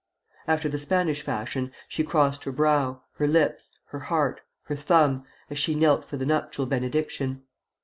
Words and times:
After 0.47 0.67
the 0.67 0.79
Spanish 0.79 1.21
fashion, 1.21 1.71
she 1.87 2.03
crossed 2.03 2.43
her 2.45 2.51
brow, 2.51 3.03
her 3.17 3.27
lips, 3.27 3.69
her 3.89 3.99
heart, 3.99 4.41
her 4.63 4.75
thumb, 4.75 5.25
as 5.47 5.59
she 5.59 5.75
knelt 5.75 6.05
for 6.05 6.17
the 6.17 6.25
nuptial 6.25 6.65
benediction. 6.65 7.43